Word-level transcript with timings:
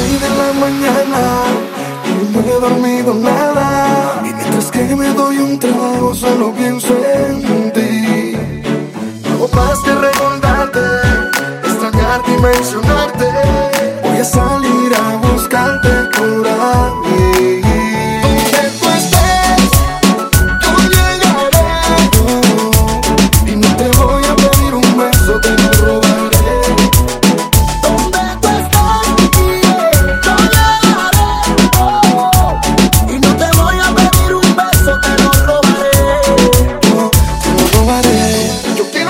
la 0.00 0.52
mañana 0.58 1.44
y 2.04 2.32
no 2.32 2.40
he 2.40 2.60
dormido 2.60 3.14
nada. 3.14 4.20
Y 4.24 4.32
mientras 4.32 4.70
que 4.70 4.96
me 4.96 5.12
doy 5.14 5.38
un 5.38 5.58
trago, 5.58 6.14
solo 6.14 6.52
pienso 6.52 6.94
en 7.04 7.72
ti. 7.72 8.36
No 9.28 9.34
hago 9.34 9.48
más 9.54 9.78
que 9.80 9.94
recordarte, 9.94 10.80
extrañarte 11.64 12.30
y 12.32 12.38
mencionarte. 12.38 13.28
Voy 14.02 14.18
a 14.18 14.24
salir 14.24 14.53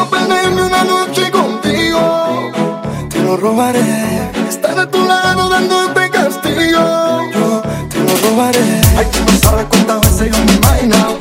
quiero 0.05 0.11
perderme 0.11 0.63
una 0.63 0.85
noche 0.85 1.31
contigo. 1.31 2.51
Te 3.09 3.19
lo 3.21 3.37
robaré. 3.37 4.31
Estar 4.49 4.79
a 4.79 4.91
tu 4.91 5.05
lado 5.05 5.49
dándote 5.49 6.11
castigo. 6.11 7.21
Yo 7.33 7.63
te 7.89 7.99
lo 7.99 8.29
robaré. 8.29 8.81
Ay, 8.97 9.07
tú 9.13 9.21
no 9.31 9.39
sabes 9.39 9.67
cuántas 9.69 10.01
veces 10.01 10.33
yo 10.33 10.45
me 10.45 10.53
he 10.53 10.57
imaginado. 10.57 11.19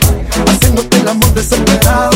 Haciéndote 0.48 0.98
el 0.98 1.08
amor 1.08 1.34
desesperado. 1.34 2.13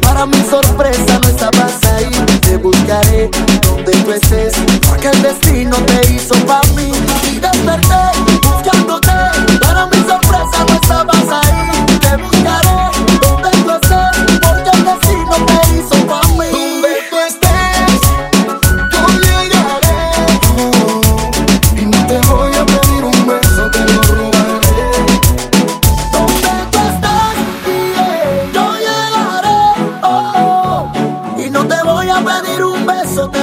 Para 0.00 0.26
mi 0.26 0.36
sorpresa 0.48 1.18
no 1.20 1.28
estabas 1.28 1.84
ahí. 1.96 2.08
Te 2.40 2.56
buscaré 2.56 3.28
donde 3.66 3.90
tú 3.90 4.12
estés. 4.12 4.52
Porque 4.88 5.08
el 5.08 5.22
destino 5.22 5.76
te 5.86 6.12
hizo 6.12 6.34
para 6.46 6.64
mí. 6.74 6.92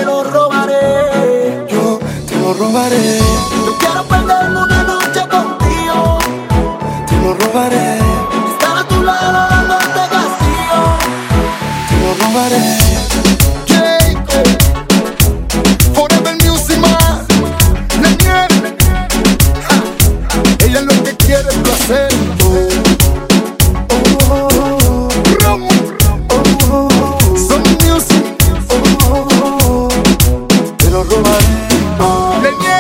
Te 0.02 0.06
lo 0.08 0.24
robaré. 0.24 1.68
Yo 1.70 2.00
te 2.28 2.36
lo 2.38 2.54
robaré, 2.56 3.20
Yo 3.20 3.78
quiero 3.78 4.04
perderme 4.08 4.60
una 4.64 4.84
noche 4.84 5.22
contigo. 5.30 6.18
te 7.08 7.16
lo 7.22 7.34
robaré, 7.36 8.00
Estar 8.52 8.78
a 8.80 8.84
tu 8.88 9.04
lado 9.04 9.48
dándote 9.50 10.02
castigo. 10.16 10.82
te 11.90 11.96
lo 12.04 12.12
robaré. 12.26 13.01
Robaré. 32.02 32.42
Lenier, 32.42 32.71